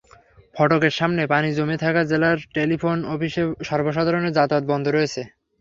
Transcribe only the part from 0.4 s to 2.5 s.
ফটকের সামনে পানি জমে থাকায় জেলার